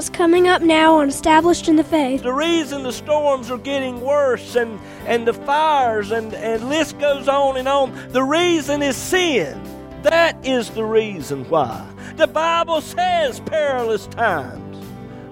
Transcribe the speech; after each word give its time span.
what's 0.00 0.08
coming 0.08 0.48
up 0.48 0.62
now 0.62 0.94
on 0.94 1.10
Established 1.10 1.68
in 1.68 1.76
the 1.76 1.84
Faith. 1.84 2.22
The 2.22 2.32
reason 2.32 2.84
the 2.84 2.90
storms 2.90 3.50
are 3.50 3.58
getting 3.58 4.00
worse 4.00 4.56
and, 4.56 4.80
and 5.04 5.28
the 5.28 5.34
fires 5.34 6.10
and, 6.10 6.32
and 6.32 6.70
list 6.70 6.98
goes 6.98 7.28
on 7.28 7.58
and 7.58 7.68
on, 7.68 7.94
the 8.08 8.22
reason 8.22 8.80
is 8.80 8.96
sin. 8.96 9.62
That 10.00 10.42
is 10.42 10.70
the 10.70 10.86
reason 10.86 11.44
why. 11.50 11.86
The 12.16 12.26
Bible 12.26 12.80
says 12.80 13.40
perilous 13.40 14.06
times 14.06 14.82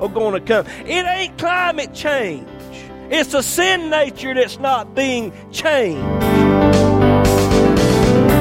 are 0.02 0.08
going 0.10 0.34
to 0.34 0.40
come. 0.46 0.66
It 0.84 1.06
ain't 1.06 1.38
climate 1.38 1.94
change. 1.94 2.46
It's 3.08 3.32
a 3.32 3.42
sin 3.42 3.88
nature 3.88 4.34
that's 4.34 4.58
not 4.58 4.94
being 4.94 5.32
changed. 5.50 6.57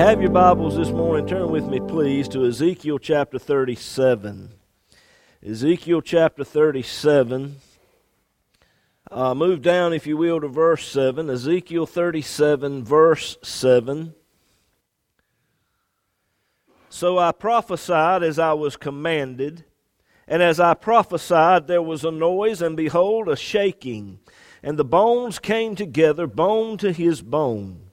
Have 0.00 0.22
your 0.22 0.30
Bibles 0.30 0.78
this 0.78 0.88
morning, 0.88 1.26
turn 1.26 1.50
with 1.50 1.66
me, 1.66 1.78
please, 1.78 2.26
to 2.28 2.46
Ezekiel 2.46 2.98
chapter 2.98 3.38
37. 3.38 4.48
Ezekiel 5.46 6.00
chapter 6.00 6.42
37. 6.42 7.56
Uh, 9.10 9.34
move 9.34 9.60
down, 9.60 9.92
if 9.92 10.06
you 10.06 10.16
will, 10.16 10.40
to 10.40 10.48
verse 10.48 10.88
7. 10.88 11.28
Ezekiel 11.28 11.84
37, 11.84 12.82
verse 12.82 13.36
7. 13.42 14.14
So 16.88 17.18
I 17.18 17.32
prophesied 17.32 18.22
as 18.22 18.38
I 18.38 18.54
was 18.54 18.78
commanded, 18.78 19.66
and 20.26 20.42
as 20.42 20.58
I 20.58 20.72
prophesied, 20.72 21.66
there 21.66 21.82
was 21.82 22.06
a 22.06 22.10
noise, 22.10 22.62
and 22.62 22.74
behold, 22.74 23.28
a 23.28 23.36
shaking, 23.36 24.20
and 24.62 24.78
the 24.78 24.84
bones 24.84 25.38
came 25.38 25.76
together, 25.76 26.26
bone 26.26 26.78
to 26.78 26.90
his 26.90 27.20
bone. 27.20 27.89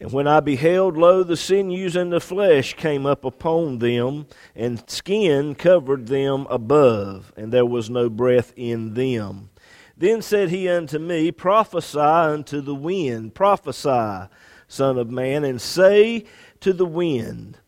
And 0.00 0.12
when 0.12 0.26
I 0.26 0.40
beheld, 0.40 0.96
lo, 0.96 1.22
the 1.22 1.36
sinews 1.36 1.94
and 1.94 2.10
the 2.10 2.20
flesh 2.20 2.74
came 2.74 3.04
up 3.04 3.22
upon 3.22 3.80
them, 3.80 4.26
and 4.56 4.82
skin 4.88 5.54
covered 5.54 6.06
them 6.06 6.46
above, 6.48 7.34
and 7.36 7.52
there 7.52 7.66
was 7.66 7.90
no 7.90 8.08
breath 8.08 8.54
in 8.56 8.94
them. 8.94 9.50
Then 9.94 10.22
said 10.22 10.48
he 10.48 10.66
unto 10.66 10.98
me, 10.98 11.30
Prophesy 11.30 11.98
unto 11.98 12.62
the 12.62 12.74
wind, 12.74 13.34
prophesy, 13.34 14.30
Son 14.66 14.96
of 14.96 15.10
man, 15.10 15.44
and 15.44 15.60
say 15.60 16.24
to 16.60 16.72
the 16.72 16.86
wind, 16.86 17.58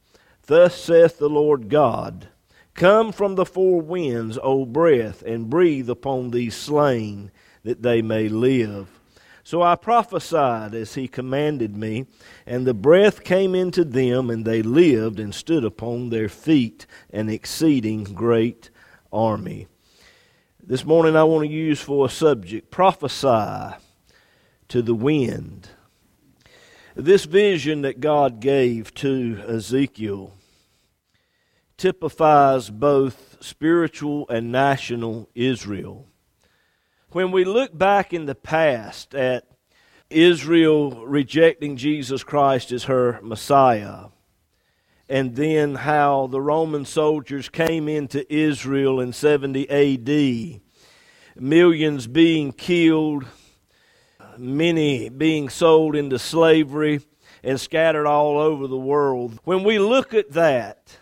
Thus 0.46 0.74
saith 0.74 1.18
the 1.18 1.28
Lord 1.28 1.68
God, 1.68 2.28
Come 2.72 3.12
from 3.12 3.34
the 3.34 3.44
four 3.44 3.82
winds, 3.82 4.38
O 4.42 4.64
breath, 4.64 5.22
and 5.22 5.50
breathe 5.50 5.90
upon 5.90 6.30
these 6.30 6.56
slain, 6.56 7.30
that 7.64 7.82
they 7.82 8.00
may 8.00 8.30
live. 8.30 9.01
So 9.44 9.60
I 9.60 9.74
prophesied 9.74 10.74
as 10.74 10.94
he 10.94 11.08
commanded 11.08 11.76
me, 11.76 12.06
and 12.46 12.66
the 12.66 12.74
breath 12.74 13.24
came 13.24 13.54
into 13.54 13.84
them, 13.84 14.30
and 14.30 14.44
they 14.44 14.62
lived 14.62 15.18
and 15.18 15.34
stood 15.34 15.64
upon 15.64 16.10
their 16.10 16.28
feet, 16.28 16.86
an 17.10 17.28
exceeding 17.28 18.04
great 18.04 18.70
army. 19.12 19.66
This 20.64 20.84
morning 20.84 21.16
I 21.16 21.24
want 21.24 21.44
to 21.44 21.52
use 21.52 21.80
for 21.80 22.06
a 22.06 22.10
subject 22.10 22.70
prophesy 22.70 23.76
to 24.68 24.80
the 24.80 24.94
wind. 24.94 25.70
This 26.94 27.24
vision 27.24 27.82
that 27.82 28.00
God 28.00 28.38
gave 28.38 28.94
to 28.94 29.42
Ezekiel 29.48 30.34
typifies 31.76 32.70
both 32.70 33.38
spiritual 33.40 34.28
and 34.28 34.52
national 34.52 35.28
Israel. 35.34 36.06
When 37.12 37.30
we 37.30 37.44
look 37.44 37.76
back 37.76 38.14
in 38.14 38.24
the 38.24 38.34
past 38.34 39.14
at 39.14 39.44
Israel 40.08 41.04
rejecting 41.04 41.76
Jesus 41.76 42.24
Christ 42.24 42.72
as 42.72 42.84
her 42.84 43.20
Messiah, 43.22 44.06
and 45.10 45.36
then 45.36 45.74
how 45.74 46.28
the 46.28 46.40
Roman 46.40 46.86
soldiers 46.86 47.50
came 47.50 47.86
into 47.86 48.24
Israel 48.34 48.98
in 48.98 49.12
70 49.12 49.68
AD, 49.68 50.62
millions 51.36 52.06
being 52.06 52.50
killed, 52.50 53.26
many 54.38 55.10
being 55.10 55.50
sold 55.50 55.94
into 55.94 56.18
slavery 56.18 57.02
and 57.44 57.60
scattered 57.60 58.06
all 58.06 58.38
over 58.38 58.66
the 58.66 58.78
world. 58.78 59.38
When 59.44 59.64
we 59.64 59.78
look 59.78 60.14
at 60.14 60.32
that, 60.32 60.96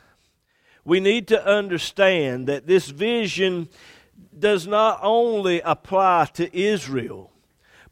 we 0.84 0.98
need 0.98 1.28
to 1.28 1.46
understand 1.46 2.48
that 2.48 2.66
this 2.66 2.88
vision 2.88 3.68
does 4.40 4.66
not 4.66 4.98
only 5.02 5.60
apply 5.60 6.26
to 6.34 6.56
Israel, 6.56 7.30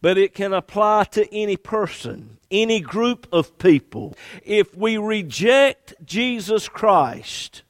but 0.01 0.19
it 0.19 0.35
can 0.35 0.53
apply 0.53 1.05
to 1.05 1.33
any 1.35 1.57
person, 1.57 2.39
any 2.51 2.81
group 2.81 3.27
of 3.33 3.59
people. 3.59 4.17
If 4.45 4.77
we 4.77 4.97
reject 4.97 5.95
Jesus 6.05 6.69
Christ, 6.69 7.63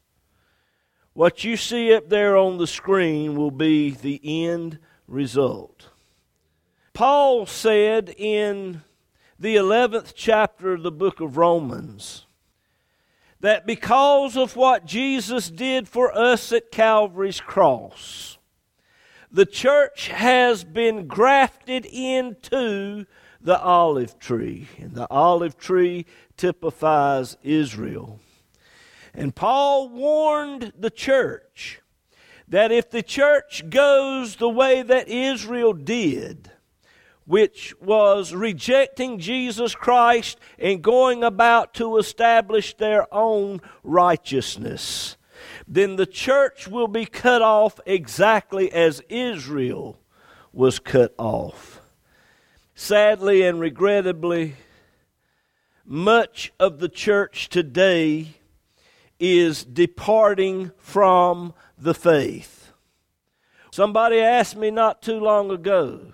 what 1.15 1.43
you 1.45 1.57
see 1.57 1.93
up 1.93 2.09
there 2.09 2.37
on 2.37 2.59
the 2.59 2.67
screen 2.67 3.35
will 3.35 3.51
be 3.51 3.91
the 3.91 4.21
end 4.47 4.79
result. 5.07 5.89
Paul 6.93 7.47
said 7.47 8.15
in 8.17 8.83
the 9.39 9.57
11th 9.57 10.13
chapter 10.15 10.75
of 10.75 10.83
the 10.83 10.91
book 10.91 11.21
of 11.21 11.37
Romans 11.37 12.27
that 13.41 13.67
because 13.67 14.37
of 14.37 14.57
what 14.57 14.85
Jesus 14.85 15.49
did 15.49 15.89
for 15.89 16.17
us 16.17 16.53
at 16.53 16.73
Calvary's 16.73 17.41
cross, 17.41 18.38
the 19.31 19.47
church 19.47 20.09
has 20.09 20.65
been 20.65 21.07
grafted 21.07 21.85
into 21.87 23.05
the 23.41 23.61
olive 23.61 24.19
tree, 24.19 24.69
and 24.79 24.95
the 24.95 25.09
olive 25.11 25.57
tree 25.57 26.07
typifies 26.37 27.37
Israel. 27.43 28.21
And 29.15 29.35
Paul 29.35 29.89
warned 29.91 30.73
the 30.79 30.91
church 30.91 31.81
that 32.49 32.73
if 32.73 32.91
the 32.91 33.03
church 33.03 33.69
goes 33.69 34.37
the 34.37 34.49
way 34.49 34.83
that 34.83 35.09
Israel 35.09 35.73
did, 35.73 36.51
which 37.27 37.75
was 37.79 38.33
rejecting 38.33 39.19
Jesus 39.19 39.75
Christ 39.75 40.39
and 40.59 40.83
going 40.83 41.23
about 41.23 41.75
to 41.75 41.99
establish 41.99 42.75
their 42.75 43.13
own 43.13 43.61
righteousness, 43.83 45.18
then 45.69 45.97
the 45.97 46.07
church 46.07 46.67
will 46.67 46.89
be 46.89 47.05
cut 47.05 47.43
off 47.43 47.79
exactly 47.85 48.73
as 48.73 49.03
Israel 49.11 50.01
was 50.51 50.79
cut 50.79 51.15
off. 51.19 51.83
Sadly 52.75 53.43
and 53.43 53.61
regrettably, 53.61 54.57
much 55.85 56.53
of 56.59 56.79
the 56.79 56.89
church 56.89 57.51
today 57.51 58.37
is 59.21 59.63
departing 59.63 60.71
from 60.79 61.53
the 61.77 61.95
faith. 61.95 62.73
Somebody 63.71 64.21
asked 64.21 64.57
me 64.57 64.71
not 64.71 65.03
too 65.03 65.21
long 65.21 65.51
ago, 65.51 66.13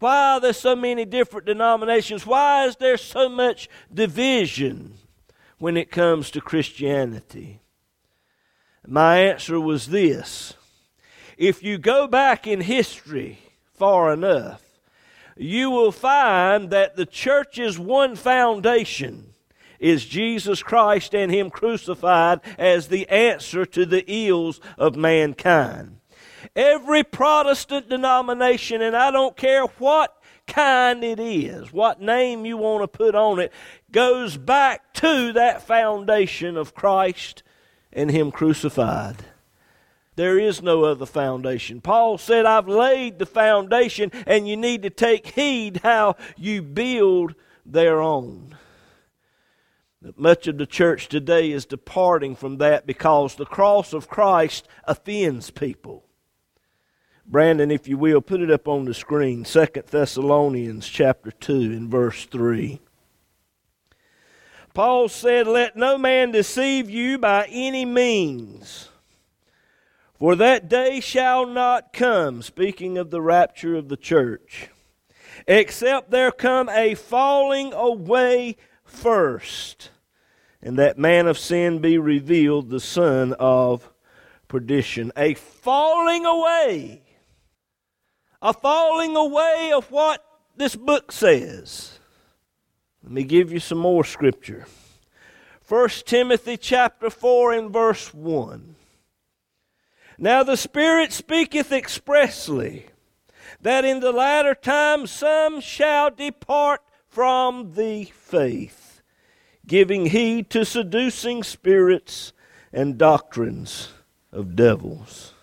why 0.00 0.34
are 0.34 0.40
there 0.40 0.52
so 0.52 0.76
many 0.76 1.06
different 1.06 1.46
denominations? 1.46 2.26
Why 2.26 2.66
is 2.66 2.76
there 2.76 2.98
so 2.98 3.30
much 3.30 3.70
division 3.92 4.98
when 5.56 5.78
it 5.78 5.90
comes 5.90 6.30
to 6.32 6.42
Christianity? 6.42 7.60
My 8.86 9.18
answer 9.18 9.58
was 9.58 9.86
this 9.88 10.54
If 11.38 11.62
you 11.62 11.78
go 11.78 12.06
back 12.06 12.46
in 12.46 12.60
history 12.60 13.38
far 13.72 14.12
enough, 14.12 14.62
you 15.36 15.70
will 15.70 15.92
find 15.92 16.70
that 16.70 16.96
the 16.96 17.06
church's 17.06 17.78
one 17.78 18.14
foundation 18.14 19.34
is 19.80 20.04
Jesus 20.04 20.62
Christ 20.62 21.14
and 21.14 21.32
Him 21.32 21.50
crucified 21.50 22.40
as 22.58 22.88
the 22.88 23.08
answer 23.08 23.66
to 23.66 23.84
the 23.84 24.04
ills 24.06 24.60
of 24.78 24.96
mankind. 24.96 25.98
Every 26.54 27.02
Protestant 27.02 27.88
denomination, 27.88 28.80
and 28.80 28.94
I 28.94 29.10
don't 29.10 29.36
care 29.36 29.64
what 29.78 30.16
kind 30.46 31.02
it 31.02 31.18
is, 31.18 31.72
what 31.72 32.00
name 32.00 32.44
you 32.44 32.56
want 32.56 32.82
to 32.82 32.88
put 32.88 33.14
on 33.14 33.40
it, 33.40 33.52
goes 33.90 34.36
back 34.36 34.92
to 34.94 35.32
that 35.32 35.66
foundation 35.66 36.56
of 36.56 36.74
Christ 36.74 37.42
and 37.94 38.10
Him 38.10 38.30
crucified. 38.30 39.16
There 40.16 40.38
is 40.38 40.62
no 40.62 40.84
other 40.84 41.06
foundation. 41.06 41.80
Paul 41.80 42.18
said, 42.18 42.46
I've 42.46 42.68
laid 42.68 43.18
the 43.18 43.26
foundation, 43.26 44.12
and 44.26 44.46
you 44.46 44.56
need 44.56 44.82
to 44.82 44.90
take 44.90 45.28
heed 45.28 45.80
how 45.82 46.16
you 46.36 46.62
build 46.62 47.34
thereon. 47.66 48.56
Much 50.16 50.46
of 50.46 50.58
the 50.58 50.66
church 50.66 51.08
today 51.08 51.50
is 51.50 51.64
departing 51.64 52.36
from 52.36 52.58
that 52.58 52.86
because 52.86 53.34
the 53.34 53.46
cross 53.46 53.92
of 53.92 54.08
Christ 54.08 54.68
offends 54.84 55.50
people. 55.50 56.04
Brandon, 57.26 57.70
if 57.70 57.88
you 57.88 57.96
will, 57.96 58.20
put 58.20 58.42
it 58.42 58.50
up 58.50 58.68
on 58.68 58.84
the 58.84 58.92
screen. 58.92 59.46
Second 59.46 59.86
Thessalonians 59.86 60.86
chapter 60.86 61.30
2 61.30 61.54
and 61.54 61.90
verse 61.90 62.26
3. 62.26 62.80
Paul 64.74 65.08
said, 65.08 65.46
Let 65.46 65.76
no 65.76 65.96
man 65.96 66.32
deceive 66.32 66.90
you 66.90 67.16
by 67.16 67.46
any 67.48 67.84
means. 67.84 68.88
For 70.18 70.34
that 70.34 70.68
day 70.68 71.00
shall 71.00 71.46
not 71.46 71.92
come, 71.92 72.42
speaking 72.42 72.98
of 72.98 73.10
the 73.10 73.20
rapture 73.20 73.76
of 73.76 73.88
the 73.88 73.96
church, 73.96 74.68
except 75.46 76.10
there 76.10 76.32
come 76.32 76.68
a 76.68 76.94
falling 76.94 77.72
away 77.72 78.56
first, 78.84 79.90
and 80.60 80.76
that 80.78 80.98
man 80.98 81.28
of 81.28 81.38
sin 81.38 81.78
be 81.78 81.98
revealed, 81.98 82.70
the 82.70 82.80
son 82.80 83.32
of 83.38 83.90
perdition. 84.48 85.12
A 85.16 85.34
falling 85.34 86.24
away. 86.26 87.02
A 88.42 88.52
falling 88.52 89.16
away 89.16 89.72
of 89.74 89.90
what 89.90 90.24
this 90.56 90.74
book 90.74 91.12
says. 91.12 91.93
Let 93.04 93.12
me 93.12 93.24
give 93.24 93.52
you 93.52 93.60
some 93.60 93.76
more 93.76 94.02
scripture. 94.02 94.64
1 95.68 95.88
Timothy 96.06 96.56
chapter 96.56 97.10
4 97.10 97.52
and 97.52 97.70
verse 97.70 98.14
1. 98.14 98.76
Now 100.16 100.42
the 100.42 100.56
Spirit 100.56 101.12
speaketh 101.12 101.70
expressly 101.70 102.86
that 103.60 103.84
in 103.84 104.00
the 104.00 104.10
latter 104.10 104.54
time 104.54 105.06
some 105.06 105.60
shall 105.60 106.10
depart 106.10 106.80
from 107.06 107.74
the 107.74 108.04
faith, 108.04 109.02
giving 109.66 110.06
heed 110.06 110.48
to 110.50 110.64
seducing 110.64 111.42
spirits 111.42 112.32
and 112.72 112.96
doctrines 112.96 113.90
of 114.32 114.56
devils. 114.56 115.34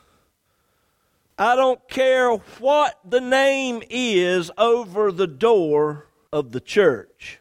I 1.38 1.56
don't 1.56 1.88
care 1.88 2.32
what 2.32 3.00
the 3.08 3.22
name 3.22 3.84
is 3.88 4.50
over 4.58 5.12
the 5.12 5.28
door 5.28 6.08
of 6.34 6.54
the 6.54 6.60
church. 6.60 7.38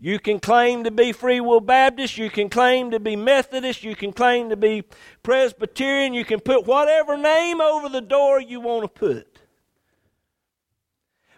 You 0.00 0.20
can 0.20 0.38
claim 0.38 0.84
to 0.84 0.92
be 0.92 1.10
Free 1.10 1.40
Will 1.40 1.60
Baptist, 1.60 2.16
you 2.18 2.30
can 2.30 2.48
claim 2.48 2.92
to 2.92 3.00
be 3.00 3.16
Methodist, 3.16 3.82
you 3.82 3.96
can 3.96 4.12
claim 4.12 4.50
to 4.50 4.56
be 4.56 4.84
Presbyterian, 5.24 6.14
you 6.14 6.24
can 6.24 6.38
put 6.38 6.66
whatever 6.66 7.16
name 7.16 7.60
over 7.60 7.88
the 7.88 8.00
door 8.00 8.40
you 8.40 8.60
want 8.60 8.82
to 8.82 8.88
put. 8.88 9.40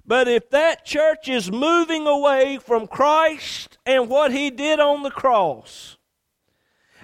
But 0.06 0.28
if 0.28 0.50
that 0.50 0.84
church 0.84 1.28
is 1.28 1.50
moving 1.50 2.06
away 2.06 2.58
from 2.58 2.86
Christ 2.86 3.78
and 3.86 4.10
what 4.10 4.30
He 4.30 4.50
did 4.50 4.78
on 4.78 5.04
the 5.04 5.10
cross 5.10 5.96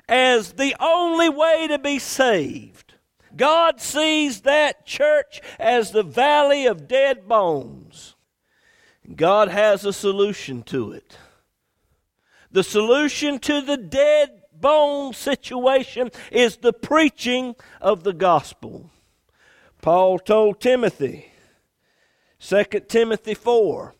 as 0.09 0.55
the 0.55 0.77
only 0.79 1.31
way 1.31 1.69
to 1.69 1.79
be 1.79 1.99
saved, 1.99 2.95
God 3.35 3.81
sees 3.81 4.43
that 4.43 4.85
church 4.85 5.41
as 5.59 5.93
the 5.93 6.03
valley 6.03 6.67
of 6.67 6.87
dead 6.87 7.27
bones. 7.27 8.15
God 9.15 9.49
has 9.49 9.87
a 9.87 9.93
solution 9.93 10.63
to 10.65 10.93
it. 10.93 11.17
The 12.57 12.65
solution 12.65 13.39
to 13.41 13.61
the 13.61 13.77
dead 13.77 14.41
bone 14.51 15.13
situation 15.13 16.11
is 16.33 16.57
the 16.57 16.73
preaching 16.73 17.55
of 17.83 18.03
the 18.03 18.15
gospel. 18.15 18.91
Paul 19.83 20.19
told 20.19 20.59
Timothy, 20.59 21.33
2 22.41 22.65
Timothy 22.89 23.35
4, 23.35 23.95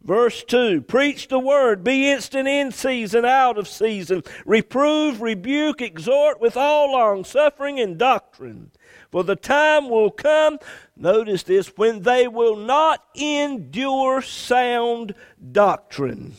verse 0.00 0.44
2 0.44 0.82
Preach 0.82 1.26
the 1.26 1.40
word, 1.40 1.82
be 1.82 2.08
instant 2.08 2.46
in 2.46 2.70
season, 2.70 3.24
out 3.24 3.58
of 3.58 3.66
season, 3.66 4.22
reprove, 4.46 5.20
rebuke, 5.20 5.82
exhort 5.82 6.40
with 6.40 6.56
all 6.56 6.92
long 6.92 7.24
suffering 7.24 7.80
and 7.80 7.98
doctrine. 7.98 8.70
For 9.10 9.24
the 9.24 9.34
time 9.34 9.88
will 9.88 10.12
come, 10.12 10.60
notice 10.96 11.42
this, 11.42 11.72
when 11.76 12.02
they 12.02 12.28
will 12.28 12.54
not 12.54 13.02
endure 13.16 14.22
sound 14.22 15.16
doctrine 15.50 16.36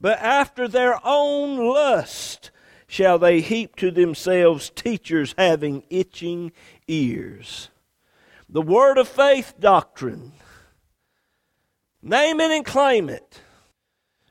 but 0.00 0.18
after 0.18 0.68
their 0.68 0.98
own 1.04 1.56
lust 1.56 2.50
shall 2.86 3.18
they 3.18 3.40
heap 3.40 3.76
to 3.76 3.90
themselves 3.90 4.70
teachers 4.70 5.34
having 5.36 5.84
itching 5.90 6.52
ears. 6.86 7.68
The 8.48 8.62
word 8.62 8.96
of 8.96 9.08
faith 9.08 9.54
doctrine. 9.60 10.32
Name 12.00 12.40
it 12.40 12.50
and 12.50 12.64
claim 12.64 13.10
it. 13.10 13.42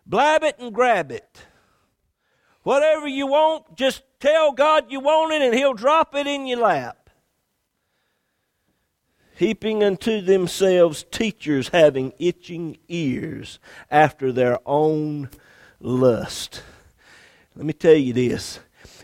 Blab 0.06 0.44
it 0.44 0.58
and 0.58 0.74
grab 0.74 1.12
it. 1.12 1.46
Whatever 2.64 3.08
you 3.08 3.28
want, 3.28 3.76
just 3.76 4.04
tell 4.20 4.52
God 4.54 4.92
you 4.92 5.00
want 5.00 5.34
it 5.34 5.42
and 5.42 5.54
He'll 5.54 5.74
drop 5.74 6.16
it 6.16 6.26
in 6.26 6.48
your 6.48 6.60
lap. 6.60 7.10
Heaping 9.36 9.84
unto 9.84 10.20
themselves 10.22 11.06
teachers 11.12 11.70
having 11.70 12.14
itching 12.18 12.78
ears 12.88 13.60
after 13.92 14.32
their 14.32 14.58
own 14.66 15.30
lust. 15.80 16.64
Let 17.56 17.66
me 17.66 17.74
tell 17.74 17.96
you 17.96 18.14
this 18.14 18.60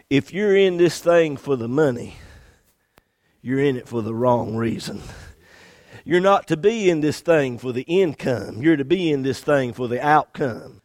if 0.10 0.34
you're 0.34 0.56
in 0.56 0.78
this 0.78 1.00
thing 1.00 1.38
for 1.38 1.56
the 1.56 1.68
money, 1.68 2.18
you're 3.42 3.60
in 3.60 3.78
it 3.78 3.88
for 3.88 4.02
the 4.02 4.14
wrong 4.14 4.56
reason. 4.56 5.02
You're 6.06 6.20
not 6.20 6.48
to 6.50 6.58
be 6.58 6.90
in 6.90 7.00
this 7.02 7.22
thing 7.22 7.58
for 7.58 7.72
the 7.72 7.84
income, 7.84 8.62
you're 8.62 8.78
to 8.78 8.86
be 8.86 9.12
in 9.12 9.24
this 9.24 9.40
thing 9.40 9.74
for 9.74 9.88
the 9.88 10.06
outcome. 10.06 10.81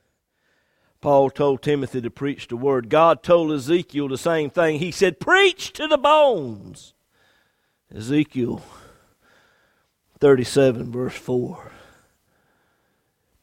Paul 1.01 1.31
told 1.31 1.63
Timothy 1.63 2.01
to 2.01 2.11
preach 2.11 2.49
the 2.49 2.57
word. 2.57 2.89
God 2.89 3.23
told 3.23 3.53
Ezekiel 3.53 4.09
the 4.09 4.19
same 4.19 4.51
thing. 4.51 4.81
He 4.81 4.91
said, 4.91 5.21
Preach 5.21 5.73
to 5.75 5.87
the 5.87 5.97
bones. 5.97 6.93
Ezekiel 7.95 8.63
37, 10.19 10.91
verse 10.91 11.15
4 11.15 11.73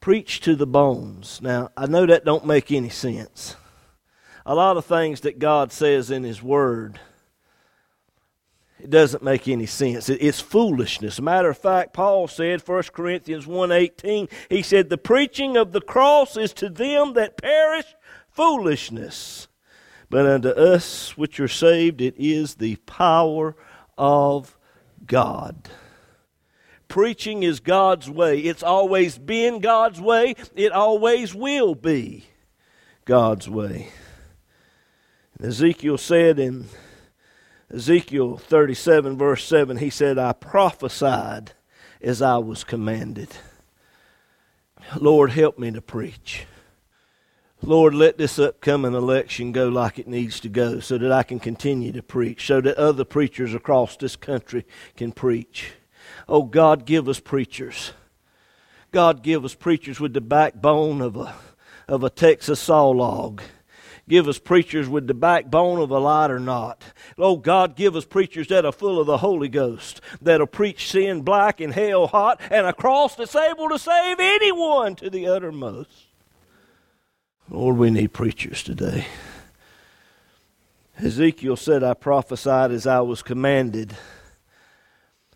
preach 0.06 0.38
to 0.38 0.54
the 0.54 0.68
bones. 0.68 1.40
Now, 1.42 1.68
I 1.76 1.86
know 1.86 2.06
that 2.06 2.24
don't 2.24 2.46
make 2.46 2.70
any 2.70 2.90
sense. 2.90 3.56
A 4.46 4.54
lot 4.54 4.76
of 4.76 4.84
things 4.84 5.22
that 5.22 5.40
God 5.40 5.72
says 5.72 6.12
in 6.12 6.22
His 6.22 6.40
Word, 6.40 7.00
it 8.78 8.88
doesn't 8.88 9.24
make 9.24 9.48
any 9.48 9.66
sense. 9.66 10.08
It's 10.08 10.38
foolishness. 10.40 11.20
matter 11.20 11.50
of 11.50 11.58
fact, 11.58 11.92
Paul 11.92 12.28
said, 12.28 12.62
1 12.64 12.84
Corinthians 12.92 13.46
1.18, 13.46 14.30
he 14.48 14.62
said, 14.62 14.90
The 14.90 14.96
preaching 14.96 15.56
of 15.56 15.72
the 15.72 15.80
cross 15.80 16.36
is 16.36 16.52
to 16.52 16.68
them 16.68 17.14
that 17.14 17.36
perish 17.36 17.96
foolishness. 18.30 19.48
But 20.08 20.24
unto 20.24 20.50
us 20.50 21.16
which 21.16 21.40
are 21.40 21.48
saved, 21.48 22.00
it 22.00 22.14
is 22.16 22.54
the 22.54 22.76
power 22.76 23.56
of 23.98 24.56
God. 25.04 25.68
Preaching 26.88 27.42
is 27.42 27.60
God's 27.60 28.08
way. 28.08 28.38
It's 28.40 28.62
always 28.62 29.18
been 29.18 29.60
God's 29.60 30.00
way. 30.00 30.34
It 30.54 30.72
always 30.72 31.34
will 31.34 31.74
be 31.74 32.26
God's 33.04 33.48
way. 33.48 33.88
Ezekiel 35.42 35.98
said 35.98 36.38
in 36.38 36.66
Ezekiel 37.72 38.36
37, 38.38 39.18
verse 39.18 39.44
7, 39.44 39.78
he 39.78 39.90
said, 39.90 40.18
I 40.18 40.32
prophesied 40.32 41.52
as 42.00 42.22
I 42.22 42.38
was 42.38 42.64
commanded. 42.64 43.28
Lord, 44.98 45.32
help 45.32 45.58
me 45.58 45.72
to 45.72 45.82
preach. 45.82 46.46
Lord, 47.62 47.94
let 47.94 48.18
this 48.18 48.38
upcoming 48.38 48.94
election 48.94 49.50
go 49.50 49.68
like 49.68 49.98
it 49.98 50.06
needs 50.06 50.38
to 50.40 50.48
go 50.48 50.78
so 50.78 50.98
that 50.98 51.10
I 51.10 51.22
can 51.22 51.40
continue 51.40 51.90
to 51.92 52.02
preach, 52.02 52.46
so 52.46 52.60
that 52.60 52.76
other 52.76 53.04
preachers 53.04 53.54
across 53.54 53.96
this 53.96 54.14
country 54.14 54.64
can 54.94 55.10
preach. 55.10 55.72
Oh, 56.28 56.42
God, 56.42 56.86
give 56.86 57.08
us 57.08 57.20
preachers. 57.20 57.92
God, 58.90 59.22
give 59.22 59.44
us 59.44 59.54
preachers 59.54 60.00
with 60.00 60.12
the 60.14 60.20
backbone 60.20 61.00
of 61.00 61.16
a, 61.16 61.34
of 61.86 62.02
a 62.02 62.10
Texas 62.10 62.60
saw 62.60 62.88
log. 62.88 63.42
Give 64.08 64.28
us 64.28 64.38
preachers 64.38 64.88
with 64.88 65.08
the 65.08 65.14
backbone 65.14 65.80
of 65.80 65.90
a 65.90 65.98
lighter 65.98 66.38
knot. 66.38 66.82
Oh, 67.18 67.36
God, 67.36 67.74
give 67.74 67.96
us 67.96 68.04
preachers 68.04 68.46
that 68.48 68.64
are 68.64 68.72
full 68.72 69.00
of 69.00 69.06
the 69.06 69.18
Holy 69.18 69.48
Ghost, 69.48 70.00
that'll 70.22 70.46
preach 70.46 70.90
sin 70.90 71.22
black 71.22 71.60
and 71.60 71.74
hell 71.74 72.06
hot, 72.06 72.40
and 72.50 72.66
a 72.66 72.72
cross 72.72 73.16
that's 73.16 73.34
able 73.34 73.68
to 73.68 73.78
save 73.78 74.18
anyone 74.20 74.94
to 74.96 75.10
the 75.10 75.26
uttermost. 75.26 76.06
Lord, 77.50 77.76
we 77.76 77.90
need 77.90 78.12
preachers 78.12 78.62
today. 78.62 79.06
Ezekiel 80.98 81.56
said, 81.56 81.84
I 81.84 81.94
prophesied 81.94 82.70
as 82.70 82.86
I 82.86 83.00
was 83.00 83.22
commanded. 83.22 83.96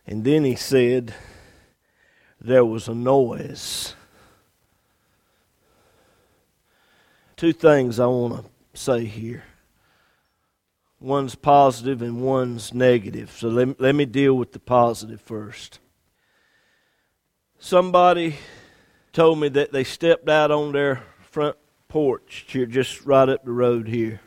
And 0.06 0.24
then 0.24 0.44
he 0.44 0.56
said, 0.56 1.14
There 2.40 2.64
was 2.64 2.88
a 2.88 2.94
noise. 2.94 3.94
Two 7.36 7.52
things 7.52 7.98
I 7.98 8.06
want 8.06 8.44
to 8.44 8.50
say 8.78 9.04
here. 9.04 9.44
One's 11.00 11.34
positive 11.34 12.02
and 12.02 12.20
one's 12.20 12.74
negative. 12.74 13.30
So 13.30 13.48
let, 13.48 13.80
let 13.80 13.94
me 13.94 14.04
deal 14.04 14.34
with 14.34 14.52
the 14.52 14.58
positive 14.58 15.20
first. 15.22 15.78
Somebody 17.58 18.36
told 19.12 19.38
me 19.38 19.48
that 19.48 19.72
they 19.72 19.84
stepped 19.84 20.28
out 20.28 20.50
on 20.50 20.72
their 20.72 21.02
front 21.30 21.56
porch 21.88 22.44
here, 22.48 22.66
just 22.66 23.06
right 23.06 23.28
up 23.28 23.44
the 23.44 23.52
road 23.52 23.88
here. 23.88 24.20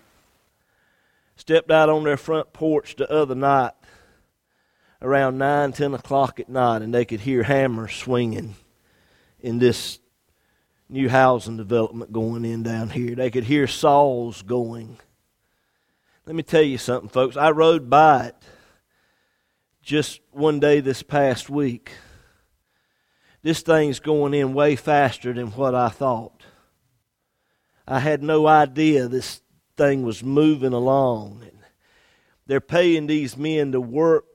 Stepped 1.36 1.70
out 1.70 1.90
on 1.90 2.04
their 2.04 2.18
front 2.18 2.54
porch 2.54 2.96
the 2.96 3.12
other 3.12 3.36
night 3.36 3.74
around 5.04 5.38
9, 5.38 5.74
10 5.74 5.94
o'clock 5.94 6.40
at 6.40 6.50
night, 6.50 6.82
and 6.82 6.94
they 6.94 7.04
could 7.04 7.20
hear 7.20 7.44
hammers 7.44 7.94
swinging 7.94 8.56
in 9.42 9.60
this 9.60 10.00
new 10.90 11.10
housing 11.10 11.58
development 11.58 12.14
going 12.14 12.46
in 12.46 12.64
down 12.64 12.90
here. 12.90 13.14
They 13.14 13.30
could 13.30 13.44
hear 13.44 13.68
saws 13.68 14.42
going. 14.42 14.98
Let 16.26 16.36
me 16.36 16.44
tell 16.44 16.62
you 16.62 16.78
something, 16.78 17.10
folks. 17.10 17.36
I 17.36 17.52
rode 17.52 17.90
by 17.90 18.28
it 18.28 18.36
just 19.82 20.22
one 20.32 20.62
day 20.62 20.80
this 20.80 21.04
past 21.04 21.50
week. 21.50 21.92
This 23.42 23.62
thing's 23.62 24.00
going 24.00 24.34
in 24.34 24.54
way 24.54 24.78
faster 24.78 25.34
than 25.34 25.48
what 25.48 25.76
I 25.76 25.90
thought. 25.90 26.44
I 27.86 28.00
had 28.00 28.24
no 28.24 28.48
idea 28.48 29.10
this 29.10 29.42
thing 29.76 30.04
was 30.04 30.24
moving 30.24 30.72
along. 30.72 31.42
They're 32.46 32.62
paying 32.62 33.08
these 33.08 33.36
men 33.36 33.74
to 33.74 33.82
work 33.82 34.26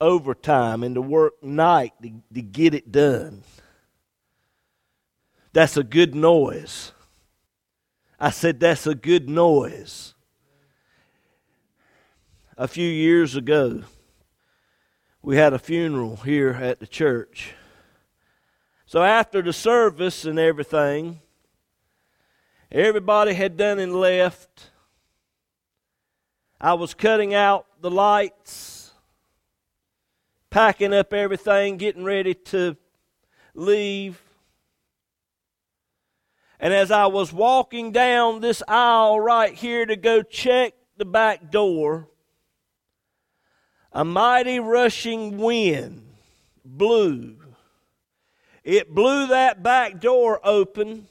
overtime 0.00 0.82
and 0.82 0.94
to 0.94 1.00
work 1.00 1.42
night 1.42 1.92
to, 2.02 2.10
to 2.34 2.42
get 2.42 2.74
it 2.74 2.92
done. 2.92 3.42
That's 5.52 5.76
a 5.76 5.84
good 5.84 6.14
noise. 6.14 6.92
I 8.20 8.30
said, 8.30 8.60
That's 8.60 8.86
a 8.86 8.94
good 8.94 9.28
noise. 9.28 10.14
A 12.58 12.68
few 12.68 12.88
years 12.88 13.36
ago, 13.36 13.82
we 15.22 15.36
had 15.36 15.52
a 15.52 15.58
funeral 15.58 16.16
here 16.16 16.50
at 16.50 16.80
the 16.80 16.86
church. 16.86 17.54
So 18.86 19.02
after 19.02 19.42
the 19.42 19.52
service 19.52 20.24
and 20.24 20.38
everything, 20.38 21.20
everybody 22.70 23.34
had 23.34 23.56
done 23.56 23.78
and 23.78 23.94
left. 23.94 24.70
I 26.60 26.74
was 26.74 26.94
cutting 26.94 27.34
out 27.34 27.66
the 27.80 27.90
lights 27.90 28.75
packing 30.56 30.94
up 30.94 31.12
everything, 31.12 31.76
getting 31.76 32.02
ready 32.02 32.32
to 32.32 32.74
leave. 33.54 34.18
And 36.58 36.72
as 36.72 36.90
I 36.90 37.08
was 37.08 37.30
walking 37.30 37.92
down 37.92 38.40
this 38.40 38.62
aisle 38.66 39.20
right 39.20 39.52
here 39.52 39.84
to 39.84 39.96
go 39.96 40.22
check 40.22 40.72
the 40.96 41.04
back 41.04 41.50
door, 41.50 42.08
a 43.92 44.02
mighty 44.02 44.58
rushing 44.58 45.36
wind 45.36 46.14
blew. 46.64 47.36
It 48.64 48.94
blew 48.94 49.26
that 49.26 49.62
back 49.62 50.00
door 50.00 50.40
open, 50.42 51.06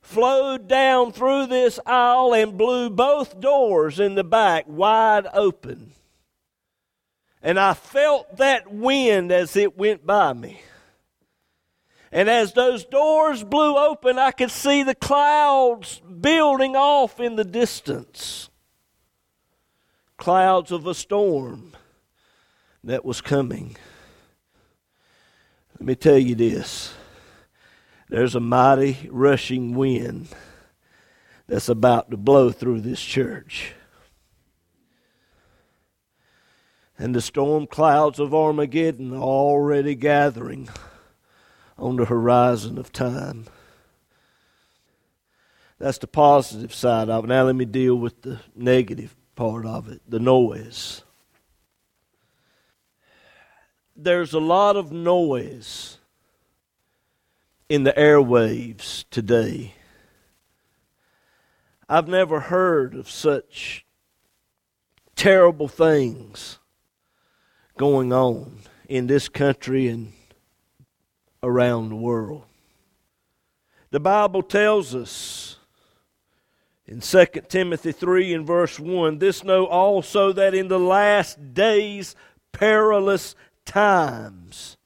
flowed 0.00 0.68
down 0.68 1.12
through 1.12 1.48
this 1.48 1.78
aisle, 1.84 2.32
and 2.32 2.56
blew 2.56 2.88
both 2.88 3.40
doors 3.40 4.00
in 4.00 4.14
the 4.14 4.24
back 4.24 4.64
wide 4.66 5.26
open. 5.34 5.92
And 7.46 7.60
I 7.60 7.74
felt 7.74 8.38
that 8.38 8.72
wind 8.72 9.30
as 9.30 9.54
it 9.54 9.78
went 9.78 10.04
by 10.04 10.32
me. 10.32 10.62
And 12.10 12.28
as 12.28 12.52
those 12.52 12.84
doors 12.84 13.44
blew 13.44 13.76
open, 13.76 14.18
I 14.18 14.32
could 14.32 14.50
see 14.50 14.82
the 14.82 14.96
clouds 14.96 16.00
building 16.00 16.74
off 16.74 17.20
in 17.20 17.36
the 17.36 17.44
distance. 17.44 18.50
Clouds 20.16 20.72
of 20.72 20.88
a 20.88 20.94
storm 20.94 21.74
that 22.82 23.04
was 23.04 23.20
coming. 23.20 23.76
Let 25.78 25.86
me 25.86 25.94
tell 25.94 26.18
you 26.18 26.34
this 26.34 26.94
there's 28.08 28.34
a 28.34 28.40
mighty 28.40 29.08
rushing 29.08 29.76
wind 29.76 30.30
that's 31.46 31.68
about 31.68 32.10
to 32.10 32.16
blow 32.16 32.50
through 32.50 32.80
this 32.80 33.00
church. 33.00 33.75
And 36.98 37.14
the 37.14 37.20
storm 37.20 37.66
clouds 37.66 38.18
of 38.18 38.34
Armageddon 38.34 39.12
are 39.12 39.22
already 39.22 39.94
gathering 39.94 40.68
on 41.78 41.96
the 41.96 42.06
horizon 42.06 42.78
of 42.78 42.92
time. 42.92 43.46
That's 45.78 45.98
the 45.98 46.06
positive 46.06 46.74
side 46.74 47.10
of 47.10 47.24
it. 47.24 47.28
Now 47.28 47.44
let 47.44 47.56
me 47.56 47.66
deal 47.66 47.96
with 47.96 48.22
the 48.22 48.40
negative 48.54 49.14
part 49.34 49.66
of 49.66 49.88
it 49.88 50.00
the 50.08 50.18
noise. 50.18 51.02
There's 53.94 54.32
a 54.32 54.40
lot 54.40 54.76
of 54.76 54.92
noise 54.92 55.98
in 57.68 57.84
the 57.84 57.92
airwaves 57.92 59.04
today. 59.10 59.74
I've 61.88 62.08
never 62.08 62.40
heard 62.40 62.94
of 62.94 63.10
such 63.10 63.84
terrible 65.14 65.68
things 65.68 66.58
going 67.76 68.12
on 68.12 68.58
in 68.88 69.06
this 69.06 69.28
country 69.28 69.88
and 69.88 70.12
around 71.42 71.90
the 71.90 71.96
world. 71.96 72.44
The 73.90 74.00
Bible 74.00 74.42
tells 74.42 74.94
us 74.94 75.58
in 76.86 77.00
2 77.00 77.26
Timothy 77.48 77.92
3 77.92 78.34
and 78.34 78.46
verse 78.46 78.78
1 78.78 79.18
this 79.18 79.44
know 79.44 79.66
also 79.66 80.32
that 80.32 80.54
in 80.54 80.68
the 80.68 80.78
last 80.78 81.54
days 81.54 82.16
perilous 82.52 83.34
times 83.64 84.76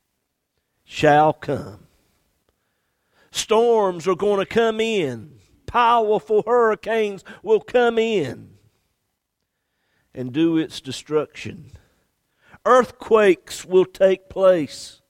shall 0.85 1.33
come. 1.33 1.87
Storms 3.31 4.09
are 4.09 4.17
going 4.17 4.41
to 4.41 4.47
come 4.47 4.81
in, 4.81 5.39
powerful 5.67 6.43
hurricanes 6.47 7.25
will 7.43 7.61
come 7.61 7.99
in 7.99 8.51
and 10.13 10.33
do 10.33 10.57
its 10.57 10.81
destruction 10.81 11.71
earthquakes 12.65 13.65
will 13.65 13.85
take 13.85 14.29
place. 14.29 15.01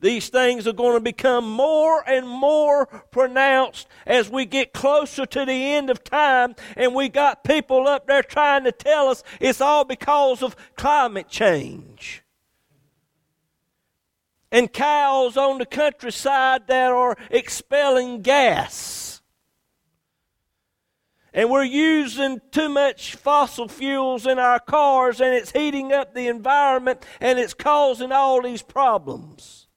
These 0.00 0.28
things 0.28 0.66
are 0.68 0.72
going 0.72 0.94
to 0.94 1.00
become 1.00 1.48
more 1.50 2.08
and 2.08 2.28
more 2.28 2.86
pronounced 2.86 3.88
as 4.06 4.30
we 4.30 4.44
get 4.44 4.72
closer 4.72 5.26
to 5.26 5.44
the 5.44 5.52
end 5.74 5.90
of 5.90 6.04
time, 6.04 6.54
and 6.76 6.94
we 6.94 7.08
got 7.08 7.42
people 7.42 7.88
up 7.88 8.06
there 8.06 8.22
trying 8.22 8.62
to 8.64 8.72
tell 8.72 9.08
us 9.08 9.24
it's 9.40 9.60
all 9.60 9.84
because 9.84 10.42
of 10.42 10.54
climate 10.76 11.28
change. 11.28 12.22
And 14.52 14.72
cows 14.72 15.36
on 15.36 15.58
the 15.58 15.66
countryside 15.66 16.68
that 16.68 16.92
are 16.92 17.16
expelling 17.30 18.22
gas 18.22 19.17
and 21.38 21.48
we're 21.48 21.62
using 21.62 22.40
too 22.50 22.68
much 22.68 23.14
fossil 23.14 23.68
fuels 23.68 24.26
in 24.26 24.40
our 24.40 24.58
cars 24.58 25.20
and 25.20 25.32
it's 25.32 25.52
heating 25.52 25.92
up 25.92 26.12
the 26.12 26.26
environment 26.26 27.06
and 27.20 27.38
it's 27.38 27.54
causing 27.54 28.10
all 28.10 28.42
these 28.42 28.60
problems. 28.60 29.68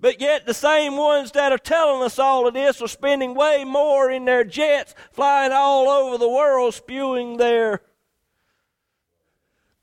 But 0.00 0.18
yet, 0.18 0.46
the 0.46 0.54
same 0.54 0.96
ones 0.96 1.32
that 1.32 1.52
are 1.52 1.58
telling 1.58 2.02
us 2.02 2.18
all 2.18 2.48
of 2.48 2.54
this 2.54 2.80
are 2.80 2.88
spending 2.88 3.34
way 3.34 3.64
more 3.64 4.10
in 4.10 4.24
their 4.24 4.44
jets, 4.44 4.94
flying 5.12 5.52
all 5.52 5.90
over 5.90 6.16
the 6.16 6.28
world, 6.28 6.72
spewing 6.72 7.36
their 7.36 7.82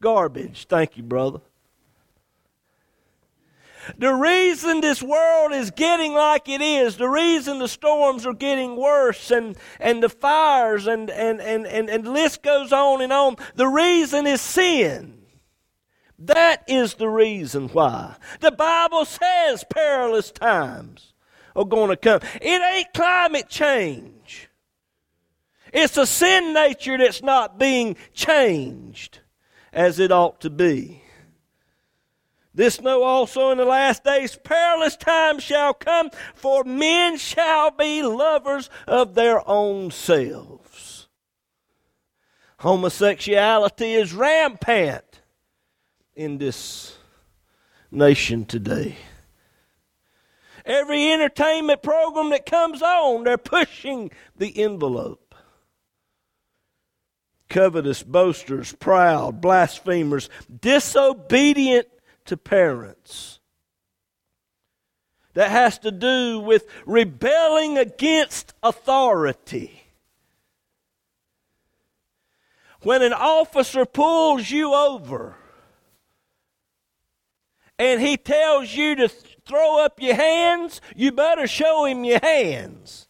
garbage. 0.01 0.65
Thank 0.65 0.97
you, 0.97 1.03
brother. 1.03 1.41
The 3.97 4.13
reason 4.13 4.81
this 4.81 5.03
world 5.03 5.51
is 5.51 5.71
getting 5.71 6.13
like 6.13 6.47
it 6.47 6.61
is, 6.61 6.97
the 6.97 7.09
reason 7.09 7.59
the 7.59 7.67
storms 7.67 8.25
are 8.25 8.33
getting 8.33 8.75
worse 8.75 9.31
and, 9.31 9.57
and 9.79 10.01
the 10.01 10.09
fires 10.09 10.87
and, 10.87 11.09
and, 11.09 11.41
and, 11.41 11.67
and, 11.67 11.89
and 11.89 12.07
list 12.07 12.43
goes 12.43 12.71
on 12.71 13.01
and 13.01 13.11
on, 13.11 13.35
the 13.55 13.67
reason 13.67 14.25
is 14.25 14.41
sin. 14.41 15.23
That 16.19 16.63
is 16.67 16.93
the 16.93 17.09
reason 17.09 17.67
why. 17.69 18.15
The 18.39 18.51
Bible 18.51 19.05
says 19.05 19.65
perilous 19.69 20.31
times 20.31 21.13
are 21.55 21.65
going 21.65 21.89
to 21.89 21.97
come. 21.97 22.21
It 22.41 22.61
ain't 22.61 22.93
climate 22.93 23.49
change. 23.49 24.49
It's 25.73 25.97
a 25.97 26.05
sin 26.05 26.53
nature 26.53 26.97
that's 26.97 27.23
not 27.23 27.59
being 27.59 27.97
changed 28.13 29.19
as 29.73 29.99
it 29.99 30.11
ought 30.11 30.39
to 30.41 30.49
be. 30.49 31.02
This 32.55 32.81
know 32.81 33.03
also 33.03 33.49
in 33.49 33.57
the 33.57 33.65
last 33.65 34.03
days 34.03 34.37
perilous 34.43 34.95
times 34.95 35.41
shall 35.41 35.73
come, 35.73 36.11
for 36.35 36.63
men 36.63 37.17
shall 37.17 37.71
be 37.71 38.03
lovers 38.03 38.69
of 38.87 39.15
their 39.15 39.47
own 39.49 39.89
selves. 39.89 41.07
Homosexuality 42.59 43.93
is 43.93 44.13
rampant 44.13 45.21
in 46.15 46.37
this 46.37 46.95
nation 47.91 48.45
today. 48.45 48.97
Every 50.65 51.11
entertainment 51.11 51.83
program 51.83 52.29
that 52.29 52.45
comes 52.45 52.81
on, 52.81 53.23
they're 53.23 53.37
pushing 53.37 54.11
the 54.37 54.61
envelope. 54.63 55.35
covetous, 57.53 58.01
boasters, 58.01 58.73
proud, 58.73 59.39
blasphemers, 59.39 60.27
disobedient 60.59 61.87
to 62.25 62.37
parents. 62.37 63.39
That 65.33 65.49
has 65.49 65.79
to 65.79 65.91
do 65.91 66.39
with 66.39 66.67
rebelling 66.85 67.77
against 67.77 68.53
authority. 68.61 69.83
When 72.81 73.01
an 73.01 73.13
officer 73.13 73.85
pulls 73.85 74.51
you 74.51 74.73
over 74.73 75.35
and 77.79 78.01
he 78.01 78.17
tells 78.17 78.73
you 78.73 78.95
to 78.95 79.07
throw 79.07 79.83
up 79.83 80.01
your 80.01 80.15
hands, 80.15 80.81
you 80.95 81.11
better 81.11 81.47
show 81.47 81.85
him 81.85 82.03
your 82.03 82.19
hands 82.21 83.07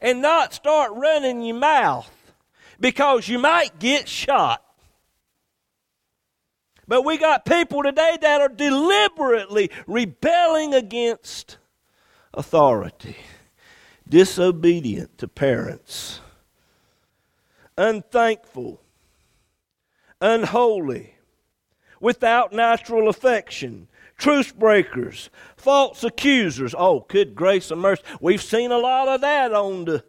and 0.00 0.22
not 0.22 0.54
start 0.54 0.92
running 0.94 1.42
your 1.42 1.56
mouth 1.56 2.10
because 2.80 3.28
you 3.28 3.38
might 3.38 3.78
get 3.78 4.08
shot. 4.08 4.62
But 6.88 7.02
we 7.02 7.18
got 7.18 7.44
people 7.44 7.82
today 7.82 8.16
that 8.20 8.40
are 8.40 8.48
deliberately 8.48 9.70
rebelling 9.86 10.72
against 10.72 11.58
authority, 12.32 13.16
disobedient 14.08 15.18
to 15.18 15.26
parents, 15.26 16.20
unthankful, 17.76 18.80
unholy, 20.20 21.14
without 22.00 22.52
natural 22.52 23.08
affection, 23.08 23.88
truce 24.16 24.52
breakers, 24.52 25.28
false 25.56 26.04
accusers. 26.04 26.74
Oh, 26.76 27.04
good 27.08 27.34
grace 27.34 27.70
and 27.70 27.80
mercy. 27.80 28.02
We've 28.20 28.42
seen 28.42 28.70
a 28.70 28.78
lot 28.78 29.08
of 29.08 29.22
that 29.22 29.52
on 29.52 29.86
the 29.86 30.04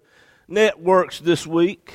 networks 0.47 1.19
this 1.19 1.47
week. 1.47 1.93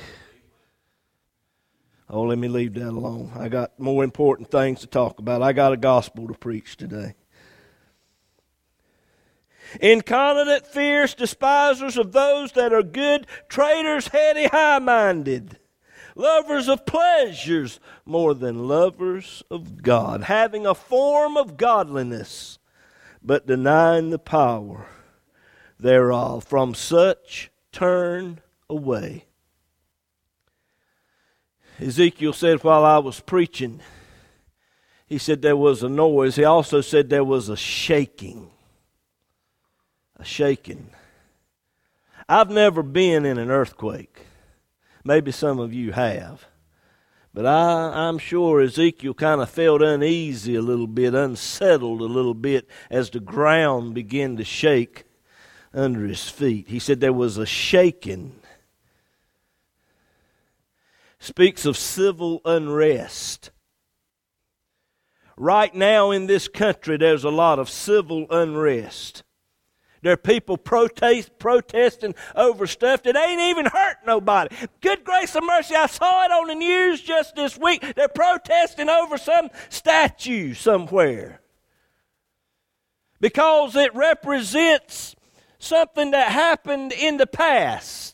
Oh, 2.12 2.25
let 2.25 2.38
me 2.38 2.47
leave 2.47 2.75
that 2.75 2.90
alone. 2.90 3.33
I 3.35 3.49
got 3.49 3.81
more 3.81 4.04
important 4.04 4.50
things 4.50 4.81
to 4.81 4.87
talk 4.87 5.19
about. 5.19 5.40
I 5.40 5.54
got 5.54 5.73
a 5.73 5.78
gospel 5.78 6.28
to 6.28 6.35
preach 6.35 6.76
today. 6.76 7.14
Incontinent, 9.81 10.66
fierce, 10.66 11.14
despisers 11.14 11.97
of 11.97 12.12
those 12.12 12.52
that 12.52 12.75
are 12.75 12.83
good, 12.83 13.26
traitors, 13.49 14.09
heady, 14.09 14.47
high 14.47 14.78
minded 14.78 15.59
lovers 16.14 16.69
of 16.69 16.85
pleasures 16.85 17.81
more 18.04 18.35
than 18.35 18.69
lovers 18.69 19.42
of 19.50 19.83
God, 19.83 20.25
having 20.25 20.66
a 20.66 20.75
form 20.75 21.37
of 21.37 21.57
godliness, 21.57 22.59
but 23.23 23.47
denying 23.47 24.11
the 24.11 24.19
power 24.19 24.87
thereof. 25.78 26.45
From 26.45 26.75
such 26.75 27.50
turn 27.73 28.40
away. 28.69 29.25
Ezekiel 31.81 32.33
said 32.33 32.62
while 32.62 32.85
I 32.85 32.99
was 32.99 33.21
preaching, 33.21 33.81
he 35.07 35.19
said 35.19 35.43
there 35.43 35.57
was 35.57 35.83
a 35.83 35.88
noise. 35.88 36.37
He 36.37 36.45
also 36.45 36.81
said 36.81 37.09
there 37.11 37.25
was 37.25 37.49
a 37.49 37.57
shaking. 37.57 38.50
A 40.17 40.25
shaking. 40.25 40.91
I've 42.29 42.50
never 42.50 42.83
been 42.83 43.26
in 43.26 43.38
an 43.38 43.50
earthquake. 43.50 44.26
Maybe 45.05 45.33
some 45.33 45.59
of 45.59 45.75
you 45.75 45.93
have. 45.93 46.47
But 47.35 47.47
I, 47.47 48.07
I'm 48.09 48.19
sure 48.19 48.61
Ezekiel 48.61 49.14
kind 49.14 49.41
of 49.41 49.49
felt 49.49 49.83
uneasy 49.83 50.55
a 50.55 50.62
little 50.62 50.87
bit, 50.87 51.14
unsettled 51.14 52.00
a 52.00 52.05
little 52.05 52.35
bit 52.35 52.69
as 52.91 53.11
the 53.11 53.21
ground 53.21 53.95
began 53.95 54.37
to 54.37 54.45
shake 54.45 55.05
under 55.73 56.07
his 56.07 56.29
feet. 56.29 56.69
He 56.69 56.79
said 56.79 57.00
there 57.00 57.12
was 57.12 57.38
a 57.38 57.47
shaking. 57.47 58.35
Speaks 61.23 61.67
of 61.67 61.76
civil 61.76 62.41
unrest. 62.45 63.52
Right 65.37 65.73
now 65.73 66.11
in 66.11 66.26
this 66.26 66.49
country, 66.49 66.97
there's 66.97 67.23
a 67.23 67.30
lot 67.30 67.61
of 67.61 67.71
civil 67.71 68.26
unrest. 68.28 69.23
There 70.02 70.15
are 70.15 70.17
people 70.17 70.56
protest, 70.56 71.39
protesting 71.39 72.17
over 72.35 72.67
stuff 72.67 73.04
that 73.04 73.17
ain't 73.17 73.41
even 73.41 73.67
hurt 73.67 73.99
nobody. 74.04 74.52
Good 74.80 75.04
grace 75.04 75.37
and 75.37 75.47
mercy, 75.47 75.76
I 75.76 75.87
saw 75.87 76.25
it 76.25 76.32
on 76.32 76.49
the 76.49 76.56
news 76.56 77.00
just 77.00 77.37
this 77.37 77.56
week. 77.56 77.95
They're 77.95 78.08
protesting 78.08 78.89
over 78.89 79.17
some 79.17 79.49
statue 79.69 80.54
somewhere 80.54 81.41
because 83.21 83.76
it 83.76 83.95
represents 83.95 85.15
something 85.61 86.11
that 86.11 86.32
happened 86.32 86.91
in 86.91 87.17
the 87.17 87.28
past. 87.28 88.12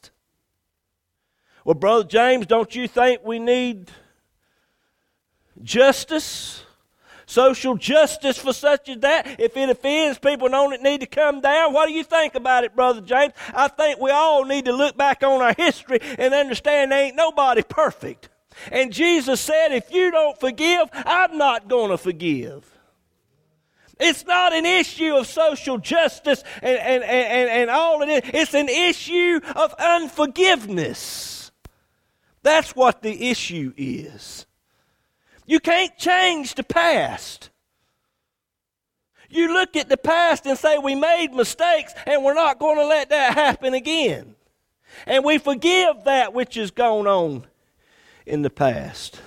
Well, 1.68 1.74
Brother 1.74 2.04
James, 2.04 2.46
don't 2.46 2.74
you 2.74 2.88
think 2.88 3.20
we 3.26 3.38
need 3.38 3.90
justice? 5.62 6.64
social 7.26 7.76
justice 7.76 8.38
for 8.38 8.54
such 8.54 8.88
as 8.88 9.00
that. 9.00 9.38
If 9.38 9.54
it 9.54 9.68
offends 9.68 10.18
people 10.18 10.48
don't 10.48 10.72
it 10.72 10.80
need 10.80 11.02
to 11.02 11.06
come 11.06 11.42
down, 11.42 11.74
what 11.74 11.86
do 11.86 11.92
you 11.92 12.02
think 12.02 12.34
about 12.34 12.64
it, 12.64 12.74
Brother 12.74 13.02
James? 13.02 13.34
I 13.52 13.68
think 13.68 14.00
we 14.00 14.10
all 14.10 14.46
need 14.46 14.64
to 14.64 14.72
look 14.72 14.96
back 14.96 15.22
on 15.22 15.42
our 15.42 15.52
history 15.52 15.98
and 16.16 16.32
understand 16.32 16.90
there 16.90 17.04
ain't 17.04 17.16
nobody 17.16 17.62
perfect. 17.62 18.30
And 18.72 18.90
Jesus 18.90 19.38
said, 19.38 19.72
if 19.72 19.92
you 19.92 20.10
don't 20.10 20.40
forgive, 20.40 20.88
I'm 20.94 21.36
not 21.36 21.68
going 21.68 21.90
to 21.90 21.98
forgive. 21.98 22.64
It's 24.00 24.24
not 24.24 24.54
an 24.54 24.64
issue 24.64 25.16
of 25.16 25.26
social 25.26 25.76
justice 25.76 26.42
and, 26.62 26.78
and, 26.78 27.04
and, 27.04 27.50
and 27.50 27.68
all 27.68 28.00
it. 28.00 28.24
It's 28.32 28.54
an 28.54 28.70
issue 28.70 29.40
of 29.54 29.74
unforgiveness. 29.74 31.37
That's 32.42 32.74
what 32.74 33.02
the 33.02 33.30
issue 33.30 33.72
is. 33.76 34.46
You 35.46 35.60
can't 35.60 35.96
change 35.96 36.54
the 36.54 36.62
past. 36.62 37.50
You 39.30 39.52
look 39.52 39.76
at 39.76 39.88
the 39.88 39.96
past 39.96 40.46
and 40.46 40.58
say, 40.58 40.78
We 40.78 40.94
made 40.94 41.32
mistakes 41.32 41.92
and 42.06 42.24
we're 42.24 42.34
not 42.34 42.58
going 42.58 42.76
to 42.76 42.86
let 42.86 43.10
that 43.10 43.34
happen 43.34 43.74
again. 43.74 44.34
And 45.06 45.24
we 45.24 45.38
forgive 45.38 46.04
that 46.04 46.32
which 46.32 46.54
has 46.54 46.70
gone 46.70 47.06
on 47.06 47.46
in 48.26 48.42
the 48.42 48.50
past. 48.50 49.20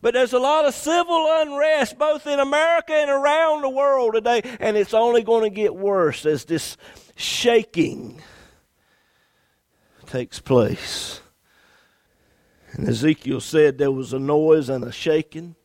But 0.00 0.14
there's 0.14 0.32
a 0.32 0.38
lot 0.38 0.64
of 0.64 0.74
civil 0.74 1.26
unrest 1.40 1.98
both 1.98 2.26
in 2.26 2.38
America 2.38 2.92
and 2.92 3.10
around 3.10 3.62
the 3.62 3.68
world 3.68 4.14
today, 4.14 4.42
and 4.60 4.76
it's 4.76 4.94
only 4.94 5.22
going 5.22 5.42
to 5.42 5.54
get 5.54 5.74
worse 5.74 6.24
as 6.24 6.44
this 6.44 6.76
shaking 7.16 8.22
takes 10.06 10.38
place. 10.38 11.20
And 12.72 12.88
Ezekiel 12.88 13.40
said 13.40 13.78
there 13.78 13.90
was 13.90 14.12
a 14.12 14.18
noise 14.18 14.68
and 14.68 14.84
a 14.84 14.92
shaking. 14.92 15.56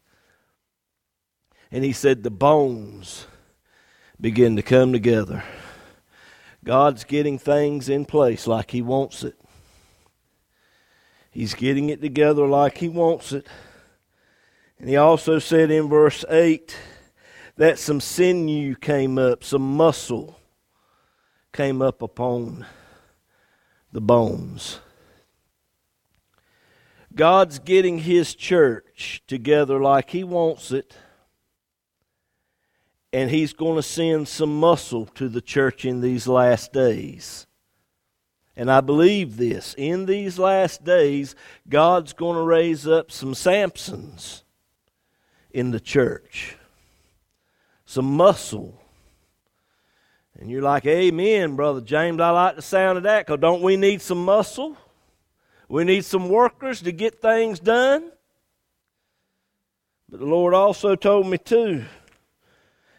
And 1.71 1.83
he 1.83 1.93
said 1.93 2.23
the 2.23 2.31
bones 2.31 3.27
begin 4.19 4.55
to 4.55 4.61
come 4.61 4.93
together. 4.93 5.43
God's 6.63 7.03
getting 7.03 7.37
things 7.37 7.89
in 7.89 8.05
place 8.05 8.47
like 8.47 8.71
He 8.71 8.81
wants 8.81 9.23
it. 9.23 9.37
He's 11.29 11.53
getting 11.53 11.89
it 11.89 12.01
together 12.01 12.47
like 12.47 12.77
He 12.77 12.87
wants 12.87 13.33
it. 13.33 13.47
And 14.79 14.87
He 14.87 14.95
also 14.95 15.39
said 15.39 15.71
in 15.71 15.89
verse 15.89 16.23
8 16.29 16.77
that 17.57 17.79
some 17.79 17.99
sinew 17.99 18.75
came 18.75 19.17
up, 19.17 19.43
some 19.43 19.75
muscle 19.75 20.39
came 21.51 21.81
up 21.81 22.01
upon 22.01 22.65
the 23.91 24.01
bones. 24.01 24.79
God's 27.15 27.59
getting 27.59 27.99
His 27.99 28.35
church 28.35 29.21
together 29.27 29.79
like 29.79 30.09
He 30.09 30.23
wants 30.23 30.71
it, 30.71 30.95
and 33.11 33.29
He's 33.29 33.53
going 33.53 33.75
to 33.75 33.83
send 33.83 34.27
some 34.27 34.59
muscle 34.59 35.05
to 35.15 35.29
the 35.29 35.41
church 35.41 35.85
in 35.85 36.01
these 36.01 36.27
last 36.27 36.73
days. 36.73 37.45
And 38.55 38.69
I 38.69 38.81
believe 38.81 39.37
this. 39.37 39.73
In 39.77 40.05
these 40.05 40.37
last 40.37 40.83
days, 40.83 41.35
God's 41.67 42.13
going 42.13 42.35
to 42.35 42.43
raise 42.43 42.87
up 42.87 43.11
some 43.11 43.33
Samsons 43.33 44.43
in 45.51 45.71
the 45.71 45.79
church, 45.79 46.57
some 47.85 48.05
muscle. 48.05 48.79
And 50.39 50.49
you're 50.49 50.61
like, 50.61 50.85
Amen, 50.85 51.55
Brother 51.55 51.81
James. 51.81 52.19
I 52.19 52.29
like 52.31 52.55
the 52.55 52.61
sound 52.61 52.97
of 52.97 53.03
that 53.03 53.25
because 53.25 53.39
don't 53.39 53.61
we 53.61 53.77
need 53.77 54.01
some 54.01 54.23
muscle? 54.23 54.77
We 55.73 55.85
need 55.85 56.05
some 56.05 56.29
workers 56.29 56.83
to 56.83 56.91
get 56.91 57.19
things 57.19 57.59
done. 57.59 58.11
But 60.07 60.19
the 60.19 60.25
Lord 60.27 60.53
also 60.53 60.95
told 60.95 61.25
me 61.25 61.39
too. 61.39 61.85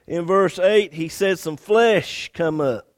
In 0.09 0.25
verse 0.25 0.59
8, 0.59 0.93
he 0.93 1.07
said 1.07 1.39
some 1.39 1.57
flesh 1.57 2.33
come 2.35 2.61
up. 2.61 2.89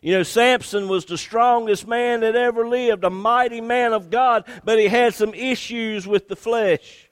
You 0.00 0.12
know, 0.12 0.22
Samson 0.22 0.88
was 0.88 1.04
the 1.04 1.18
strongest 1.18 1.86
man 1.86 2.20
that 2.20 2.34
ever 2.34 2.66
lived, 2.66 3.04
a 3.04 3.10
mighty 3.10 3.60
man 3.60 3.92
of 3.92 4.08
God, 4.08 4.46
but 4.64 4.78
he 4.78 4.88
had 4.88 5.12
some 5.12 5.34
issues 5.34 6.06
with 6.06 6.28
the 6.28 6.34
flesh. 6.34 7.10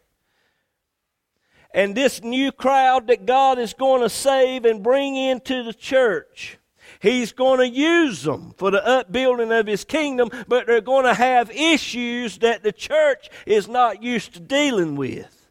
And 1.75 1.95
this 1.95 2.23
new 2.23 2.53
crowd 2.53 3.09
that 3.09 3.27
God 3.27 3.59
is 3.59 3.75
going 3.75 4.01
to 4.01 4.09
save 4.09 4.65
and 4.65 4.83
bring 4.83 5.15
into 5.15 5.63
the 5.63 5.75
church, 5.75 6.57
He's 7.05 7.33
going 7.33 7.59
to 7.59 7.69
use 7.69 8.23
them 8.23 8.55
for 8.57 8.71
the 8.71 8.83
upbuilding 8.83 9.53
of 9.53 9.67
His 9.67 9.85
kingdom, 9.85 10.31
but 10.49 10.67
they're 10.67 10.81
going 10.81 11.05
to 11.05 11.13
have 11.13 11.51
issues 11.51 12.39
that 12.39 12.63
the 12.63 12.73
church 12.73 13.29
is 13.45 13.69
not 13.69 14.03
used 14.03 14.33
to 14.33 14.41
dealing 14.41 14.97
with. 14.97 15.51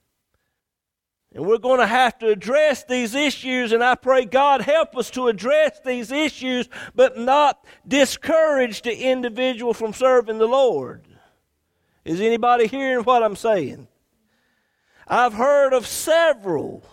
And 1.32 1.46
we're 1.46 1.60
going 1.60 1.80
to 1.80 1.86
have 1.86 2.18
to 2.20 2.30
address 2.30 2.86
these 2.86 3.14
issues, 3.14 3.72
and 3.72 3.84
I 3.84 3.94
pray 3.94 4.26
God 4.26 4.62
help 4.62 4.98
us 4.98 5.12
to 5.12 5.28
address 5.28 5.80
these 5.86 6.12
issues, 6.12 6.68
but 6.96 7.20
not 7.20 7.64
discourage 7.88 8.82
the 8.82 9.12
individual 9.12 9.76
from 9.76 9.94
serving 9.94 10.40
the 10.40 10.48
Lord. 10.48 11.06
Is 12.04 12.20
anybody 12.20 12.66
hearing 12.66 13.04
what 13.04 13.22
I'm 13.22 13.36
saying? 13.36 13.88
I've 15.08 15.34
heard 15.34 15.74
of 15.74 15.86
several 15.86 16.84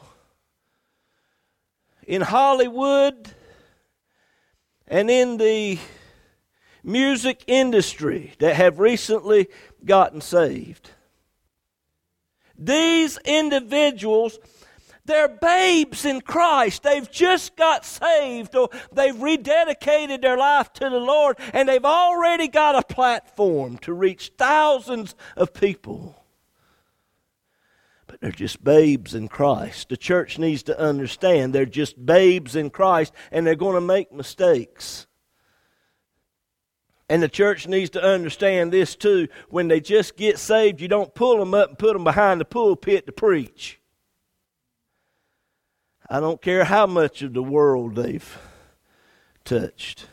in 2.07 2.21
Hollywood 2.21 3.35
and 4.91 5.09
in 5.09 5.37
the 5.37 5.79
music 6.83 7.45
industry 7.47 8.35
that 8.41 8.57
have 8.57 8.81
recently 8.81 9.49
gotten 9.85 10.21
saved. 10.21 10.91
These 12.59 13.17
individuals, 13.25 14.39
they're 15.05 15.29
babes 15.29 16.05
in 16.05 16.21
Christ. 16.21 16.83
They've 16.83 17.11
just 17.11 17.57
got 17.57 17.87
saved 17.87 18.55
or 18.57 18.69
they've 18.93 19.15
rededicated 19.15 20.21
their 20.21 20.37
life 20.37 20.73
to 20.75 20.91
the 20.91 20.99
Lord 20.99 21.39
and 21.55 21.69
they've 21.69 21.85
already 21.85 22.49
got 22.49 22.75
a 22.75 22.83
platform 22.83 23.79
to 23.79 23.95
reach 23.95 24.33
thousands 24.37 25.15
of 25.37 25.55
people. 25.55 26.20
But 28.11 28.21
they're 28.21 28.33
just 28.33 28.65
babes 28.65 29.15
in 29.15 29.29
Christ. 29.29 29.89
The 29.89 29.97
church 29.97 30.37
needs 30.37 30.65
to 30.65 30.77
understand 30.77 31.53
they're 31.53 31.65
just 31.65 32.05
babes 32.05 32.57
in 32.57 32.69
Christ 32.71 33.13
and 33.31 33.47
they're 33.47 33.55
going 33.55 33.77
to 33.77 33.81
make 33.81 34.13
mistakes. 34.13 35.07
And 37.09 37.23
the 37.23 37.29
church 37.29 37.69
needs 37.69 37.91
to 37.91 38.03
understand 38.03 38.73
this 38.73 38.97
too. 38.97 39.29
When 39.49 39.69
they 39.69 39.79
just 39.79 40.17
get 40.17 40.41
saved, 40.41 40.81
you 40.81 40.89
don't 40.89 41.15
pull 41.15 41.39
them 41.39 41.55
up 41.55 41.69
and 41.69 41.79
put 41.79 41.93
them 41.93 42.03
behind 42.03 42.41
the 42.41 42.45
pulpit 42.45 43.07
to 43.07 43.13
preach. 43.13 43.81
I 46.09 46.19
don't 46.19 46.43
care 46.43 46.65
how 46.65 46.89
much 46.89 47.23
of 47.23 47.33
the 47.33 47.45
world 47.45 47.95
they've 47.95 48.39
touched. 49.45 50.07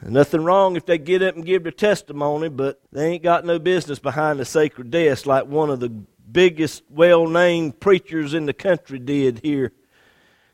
Nothing 0.00 0.42
wrong 0.42 0.76
if 0.76 0.86
they 0.86 0.98
get 0.98 1.22
up 1.22 1.36
and 1.36 1.44
give 1.44 1.62
their 1.62 1.72
testimony, 1.72 2.48
but 2.48 2.80
they 2.90 3.10
ain't 3.10 3.22
got 3.22 3.44
no 3.44 3.58
business 3.58 3.98
behind 3.98 4.40
the 4.40 4.46
sacred 4.46 4.90
desk 4.90 5.26
like 5.26 5.46
one 5.46 5.68
of 5.70 5.78
the 5.78 5.92
biggest, 6.30 6.82
well 6.88 7.26
named 7.26 7.80
preachers 7.80 8.34
in 8.34 8.46
the 8.46 8.52
country 8.52 8.98
did 8.98 9.40
here 9.40 9.72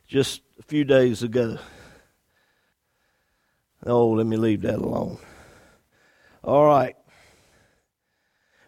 just 0.07 0.43
a 0.59 0.63
few 0.63 0.85
days 0.85 1.23
ago. 1.23 1.59
Oh, 3.85 4.11
let 4.11 4.27
me 4.27 4.37
leave 4.37 4.63
that 4.63 4.79
alone. 4.79 5.19
All 6.43 6.67
right. 6.67 6.97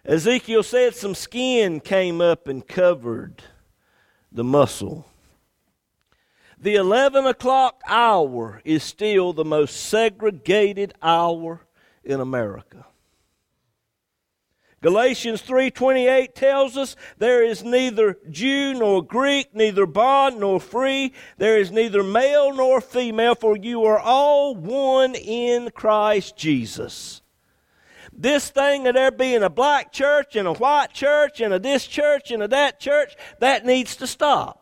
Ezekiel 0.04 0.62
said 0.62 0.94
some 0.94 1.14
skin 1.14 1.80
came 1.80 2.20
up 2.20 2.48
and 2.48 2.66
covered 2.66 3.42
the 4.32 4.44
muscle. 4.44 5.06
The 6.58 6.74
11 6.74 7.26
o'clock 7.26 7.80
hour 7.86 8.60
is 8.64 8.82
still 8.82 9.32
the 9.32 9.44
most 9.44 9.76
segregated 9.76 10.94
hour 11.02 11.60
in 12.04 12.20
America. 12.20 12.86
Galatians 14.82 15.42
3:28 15.42 16.34
tells 16.34 16.76
us 16.76 16.96
there 17.18 17.42
is 17.42 17.62
neither 17.62 18.18
Jew 18.30 18.72
nor 18.74 19.02
Greek, 19.02 19.54
neither 19.54 19.84
bond 19.84 20.40
nor 20.40 20.58
free, 20.58 21.12
there 21.36 21.58
is 21.58 21.70
neither 21.70 22.02
male 22.02 22.54
nor 22.54 22.80
female 22.80 23.34
for 23.34 23.56
you 23.56 23.84
are 23.84 23.98
all 23.98 24.54
one 24.54 25.14
in 25.14 25.70
Christ 25.70 26.36
Jesus. 26.36 27.20
This 28.12 28.50
thing 28.50 28.86
of 28.86 28.94
there 28.94 29.10
being 29.10 29.42
a 29.42 29.50
black 29.50 29.92
church 29.92 30.34
and 30.34 30.48
a 30.48 30.52
white 30.54 30.92
church 30.92 31.40
and 31.40 31.54
a 31.54 31.58
this 31.58 31.86
church 31.86 32.30
and 32.30 32.42
a 32.42 32.48
that 32.48 32.80
church, 32.80 33.14
that 33.38 33.64
needs 33.64 33.96
to 33.96 34.06
stop. 34.06 34.59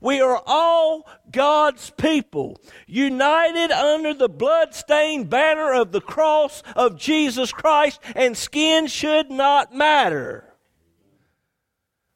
We 0.00 0.20
are 0.20 0.42
all 0.46 1.08
God's 1.30 1.90
people, 1.90 2.60
united 2.86 3.70
under 3.72 4.12
the 4.14 4.28
blood-stained 4.28 5.30
banner 5.30 5.72
of 5.72 5.92
the 5.92 6.00
cross 6.00 6.62
of 6.74 6.98
Jesus 6.98 7.52
Christ, 7.52 8.00
and 8.14 8.36
skin 8.36 8.86
should 8.86 9.30
not 9.30 9.74
matter. 9.74 10.52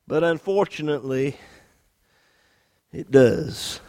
But 0.07 0.25
unfortunately, 0.25 1.37
it 2.93 3.11
does. 3.11 3.81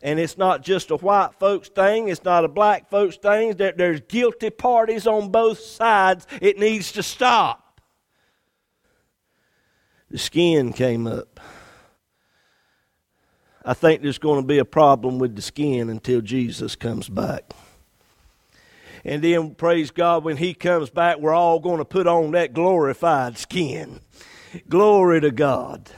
And 0.00 0.20
it's 0.20 0.38
not 0.38 0.62
just 0.62 0.90
a 0.92 0.96
white 0.96 1.34
folks 1.40 1.68
thing, 1.68 2.08
it's 2.08 2.22
not 2.22 2.44
a 2.44 2.48
black 2.48 2.88
folks 2.88 3.16
thing. 3.16 3.54
There's 3.56 4.00
guilty 4.02 4.50
parties 4.50 5.06
on 5.06 5.30
both 5.30 5.58
sides. 5.58 6.26
It 6.40 6.58
needs 6.58 6.92
to 6.92 7.02
stop. 7.02 7.80
The 10.08 10.18
skin 10.18 10.72
came 10.72 11.08
up. 11.08 11.40
I 13.68 13.74
think 13.74 14.00
there's 14.00 14.18
going 14.18 14.40
to 14.40 14.46
be 14.46 14.58
a 14.58 14.64
problem 14.64 15.18
with 15.18 15.34
the 15.34 15.42
skin 15.42 15.90
until 15.90 16.20
Jesus 16.20 16.76
comes 16.76 17.08
back. 17.08 17.52
And 19.04 19.22
then, 19.24 19.56
praise 19.56 19.90
God, 19.90 20.22
when 20.22 20.36
He 20.36 20.54
comes 20.54 20.88
back, 20.88 21.18
we're 21.18 21.34
all 21.34 21.58
going 21.58 21.78
to 21.78 21.84
put 21.84 22.06
on 22.06 22.30
that 22.30 22.54
glorified 22.54 23.36
skin. 23.38 24.00
Glory 24.68 25.20
to 25.20 25.32
God. 25.32 25.90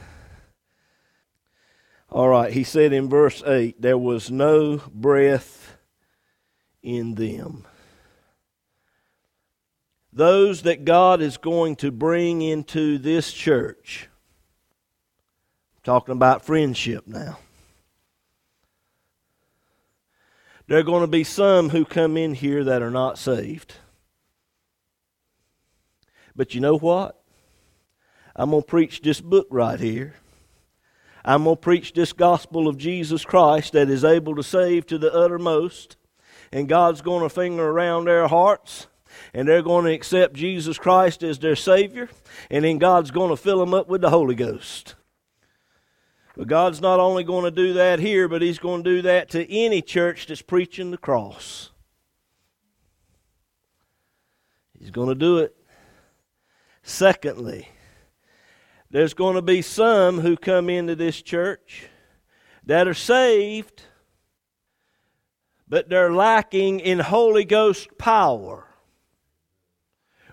All 2.11 2.29
right, 2.29 2.51
he 2.51 2.65
said 2.65 2.95
in 2.95 3.11
verse 3.11 3.43
8, 3.45 3.83
there 3.83 3.99
was 3.99 4.31
no 4.31 4.79
breath 4.95 5.77
in 6.83 7.17
them. 7.17 7.67
Those 10.11 10.63
that 10.63 10.87
God 10.87 11.21
is 11.21 11.37
going 11.37 11.77
to 11.77 11.91
bring 11.91 12.41
into 12.41 12.97
this 12.97 13.31
church, 13.31 14.09
talking 15.85 16.13
about 16.13 16.47
friendship 16.47 17.07
now 17.07 17.39
There 20.69 20.79
are 20.79 20.83
going 20.83 21.01
to 21.01 21.07
be 21.07 21.25
some 21.25 21.71
who 21.71 21.87
come 21.87 22.19
in 22.19 22.35
here 22.35 22.63
that 22.63 22.83
are 22.83 22.91
not 22.91 23.17
saved. 23.17 23.77
But 26.37 26.55
you 26.55 26.61
know 26.61 26.77
what? 26.77 27.19
I'm 28.37 28.51
going 28.51 28.63
to 28.63 28.69
preach 28.69 29.01
this 29.01 29.21
book 29.21 29.49
right 29.51 29.81
here. 29.81 30.15
I'm 31.25 31.45
going 31.45 31.57
to 31.57 31.61
preach 31.61 31.95
this 31.95 32.13
gospel 32.13 32.69
of 32.69 32.77
Jesus 32.77 33.25
Christ 33.25 33.73
that 33.73 33.89
is 33.89 34.05
able 34.05 34.37
to 34.37 34.43
save 34.43 34.87
to 34.89 34.99
the 34.99 35.13
uttermost. 35.13 35.97
And 36.53 36.69
God's 36.69 37.01
going 37.01 37.23
to 37.23 37.31
finger 37.31 37.67
around 37.67 38.05
their 38.05 38.29
hearts. 38.29 38.89
And 39.33 39.49
they're 39.49 39.63
going 39.63 39.87
to 39.87 39.93
accept 39.93 40.35
Jesus 40.35 40.77
Christ 40.77 41.23
as 41.23 41.39
their 41.39 41.57
Savior. 41.57 42.11
And 42.51 42.67
then 42.67 42.77
God's 42.77 43.11
going 43.11 43.31
to 43.31 43.37
fill 43.39 43.59
them 43.59 43.73
up 43.73 43.89
with 43.89 44.03
the 44.03 44.11
Holy 44.11 44.35
Ghost. 44.35 44.97
But 46.39 46.47
God's 46.47 46.81
not 46.81 47.01
only 47.01 47.25
going 47.25 47.47
to 47.47 47.51
do 47.51 47.73
that 47.73 47.99
here, 47.99 48.29
but 48.29 48.43
He's 48.43 48.61
going 48.61 48.85
to 48.85 48.89
do 48.89 49.03
that 49.03 49.29
to 49.31 49.53
any 49.53 49.83
church 49.83 50.27
that's 50.27 50.41
preaching 50.41 50.93
the 50.93 50.97
cross. 50.97 51.71
He's 54.79 54.93
going 54.93 55.09
to 55.09 55.17
do 55.17 55.39
it. 55.39 55.57
Secondly, 56.85 57.69
there's 58.89 59.15
going 59.15 59.35
to 59.35 59.43
be 59.43 59.63
some 59.63 60.21
who 60.21 60.37
come 60.37 60.71
into 60.71 60.95
this 60.95 61.21
church 61.23 61.89
that 62.65 62.87
are 62.87 62.95
saved, 62.95 63.83
but 65.69 65.89
they're 65.89 66.15
lacking 66.15 66.79
in 66.79 67.01
Holy 67.01 67.45
Ghost 67.45 67.99
power. 67.99 68.68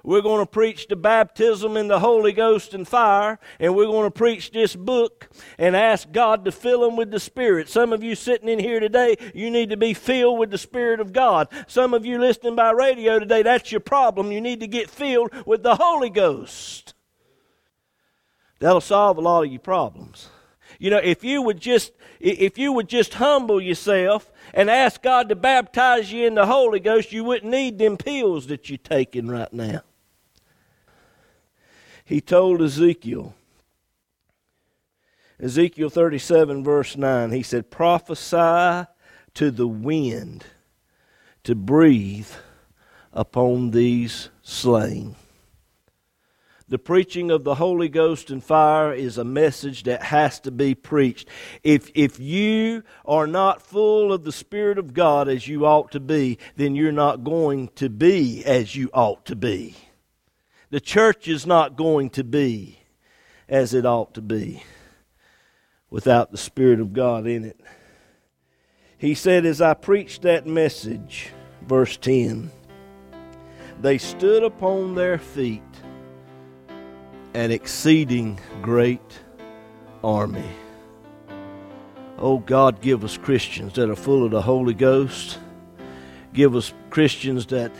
We're 0.05 0.21
going 0.21 0.45
to 0.45 0.45
preach 0.45 0.87
the 0.87 0.95
baptism 0.95 1.75
in 1.75 1.87
the 1.87 1.99
Holy 1.99 2.31
Ghost 2.31 2.75
and 2.75 2.87
fire, 2.87 3.39
and 3.59 3.75
we're 3.75 3.87
going 3.87 4.05
to 4.05 4.11
preach 4.11 4.51
this 4.51 4.75
book 4.75 5.27
and 5.57 5.75
ask 5.75 6.11
God 6.11 6.45
to 6.45 6.51
fill 6.51 6.81
them 6.81 6.95
with 6.95 7.09
the 7.09 7.19
Spirit. 7.19 7.69
Some 7.69 7.91
of 7.91 8.03
you 8.03 8.13
sitting 8.13 8.47
in 8.47 8.59
here 8.59 8.79
today, 8.79 9.15
you 9.33 9.49
need 9.49 9.71
to 9.71 9.77
be 9.77 9.95
filled 9.95 10.37
with 10.37 10.51
the 10.51 10.59
Spirit 10.59 10.99
of 10.99 11.11
God. 11.11 11.47
Some 11.65 11.95
of 11.95 12.05
you 12.05 12.19
listening 12.19 12.55
by 12.55 12.69
radio 12.69 13.17
today, 13.17 13.41
that's 13.41 13.71
your 13.71 13.81
problem. 13.81 14.31
You 14.31 14.41
need 14.41 14.59
to 14.59 14.67
get 14.67 14.91
filled 14.91 15.31
with 15.43 15.63
the 15.63 15.75
Holy 15.75 16.11
Ghost. 16.11 16.93
That'll 18.59 18.81
solve 18.81 19.17
a 19.17 19.21
lot 19.21 19.43
of 19.43 19.51
your 19.51 19.59
problems. 19.59 20.29
You 20.77 20.91
know, 20.91 21.01
if 21.03 21.23
you 21.23 21.41
would 21.41 21.59
just 21.59 21.93
if 22.19 22.59
you 22.59 22.73
would 22.73 22.89
just 22.89 23.15
humble 23.15 23.59
yourself 23.59 24.31
and 24.53 24.69
ask 24.69 25.01
God 25.01 25.29
to 25.29 25.35
baptize 25.35 26.11
you 26.11 26.27
in 26.27 26.35
the 26.35 26.45
Holy 26.45 26.79
Ghost, 26.79 27.11
you 27.11 27.23
wouldn't 27.23 27.51
need 27.51 27.79
them 27.79 27.97
pills 27.97 28.47
that 28.47 28.69
you're 28.69 28.77
taking 28.77 29.27
right 29.27 29.51
now 29.51 29.81
he 32.05 32.21
told 32.21 32.61
Ezekiel, 32.61 33.33
Ezekiel 35.39 35.89
37, 35.89 36.63
verse 36.63 36.95
9, 36.95 37.31
he 37.31 37.43
said, 37.43 37.69
Prophesy 37.69 38.87
to 39.33 39.51
the 39.51 39.67
wind 39.67 40.45
to 41.43 41.55
breathe 41.55 42.29
upon 43.11 43.71
these 43.71 44.29
slain. 44.43 45.15
The 46.67 46.79
preaching 46.79 47.29
of 47.29 47.43
the 47.43 47.55
Holy 47.55 47.89
Ghost 47.89 48.31
and 48.31 48.43
fire 48.43 48.91
is 48.91 49.17
a 49.17 49.23
message 49.23 49.83
that 49.83 50.01
has 50.01 50.39
to 50.41 50.51
be 50.51 50.73
preached. 50.73 51.27
If, 51.63 51.91
if 51.93 52.19
you 52.19 52.83
are 53.05 53.27
not 53.27 53.61
full 53.61 54.11
of 54.11 54.23
the 54.23 54.31
Spirit 54.31 54.79
of 54.79 54.93
God 54.93 55.27
as 55.27 55.47
you 55.47 55.65
ought 55.65 55.91
to 55.91 55.99
be, 55.99 56.39
then 56.55 56.75
you're 56.75 56.91
not 56.91 57.23
going 57.23 57.67
to 57.75 57.89
be 57.89 58.43
as 58.45 58.75
you 58.75 58.89
ought 58.93 59.25
to 59.25 59.35
be. 59.35 59.75
The 60.69 60.79
church 60.79 61.27
is 61.27 61.45
not 61.45 61.75
going 61.75 62.09
to 62.11 62.23
be 62.23 62.79
as 63.47 63.73
it 63.73 63.85
ought 63.85 64.13
to 64.15 64.21
be 64.21 64.63
without 65.89 66.31
the 66.31 66.37
Spirit 66.37 66.79
of 66.79 66.93
God 66.93 67.27
in 67.27 67.45
it. 67.45 67.59
He 68.97 69.13
said, 69.13 69.45
As 69.45 69.61
I 69.61 69.75
preached 69.75 70.23
that 70.23 70.47
message, 70.47 71.29
verse 71.61 71.97
10, 71.97 72.51
they 73.81 73.97
stood 73.97 74.43
upon 74.43 74.95
their 74.95 75.17
feet 75.17 75.61
an 77.33 77.51
exceeding 77.51 78.39
great 78.61 79.19
army. 80.03 80.49
Oh 82.17 82.39
God, 82.39 82.81
give 82.81 83.03
us 83.03 83.17
Christians 83.17 83.73
that 83.73 83.89
are 83.89 83.95
full 83.95 84.23
of 84.23 84.31
the 84.31 84.41
Holy 84.41 84.73
Ghost. 84.73 85.37
Give 86.33 86.55
us 86.55 86.73
Christians 86.89 87.45
that 87.47 87.71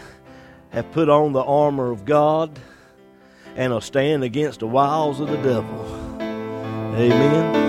have 0.69 0.91
put 0.91 1.09
on 1.09 1.31
the 1.31 1.43
armor 1.43 1.89
of 1.89 2.05
God 2.05 2.59
and 3.55 3.71
will 3.71 3.81
stand 3.81 4.23
against 4.23 4.59
the 4.59 4.67
wiles 4.67 5.19
of 5.19 5.29
the 5.29 5.37
devil. 5.37 5.85
Amen. 6.95 7.65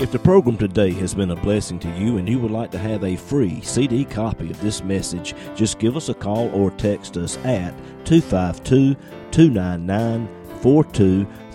If 0.00 0.12
the 0.12 0.18
program 0.18 0.56
today 0.56 0.92
has 0.92 1.14
been 1.14 1.32
a 1.32 1.36
blessing 1.36 1.78
to 1.80 1.88
you 1.90 2.16
and 2.16 2.26
you 2.26 2.38
would 2.38 2.50
like 2.50 2.70
to 2.70 2.78
have 2.78 3.04
a 3.04 3.16
free 3.16 3.60
CD 3.60 4.06
copy 4.06 4.50
of 4.50 4.58
this 4.62 4.82
message, 4.82 5.34
just 5.54 5.78
give 5.78 5.98
us 5.98 6.08
a 6.08 6.14
call 6.14 6.48
or 6.54 6.70
text 6.70 7.18
us 7.18 7.36
at 7.44 7.74
252 8.06 8.94
299 9.30 10.28